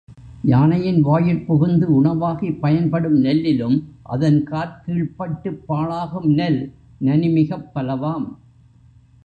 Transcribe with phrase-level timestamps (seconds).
[0.43, 3.77] யானையின் வாயுட் புகுந்து உணவாகிப் பயன்படும் நெல்லிலும்
[4.03, 6.61] அதன் காற்கீழ்ப் பட்டுப் பாழாகும் நெல்
[7.01, 8.27] நனிமிகப் பலவாம்.